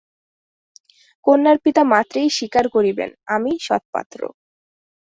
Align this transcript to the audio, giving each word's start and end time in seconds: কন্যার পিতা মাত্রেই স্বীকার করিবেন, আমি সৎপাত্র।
কন্যার 1.25 1.57
পিতা 1.63 1.83
মাত্রেই 1.91 2.29
স্বীকার 2.29 2.65
করিবেন, 2.69 3.09
আমি 3.27 3.51
সৎপাত্র। 3.67 4.19